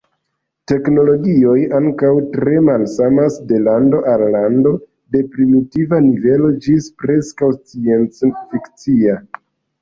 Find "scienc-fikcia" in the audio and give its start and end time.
7.61-9.21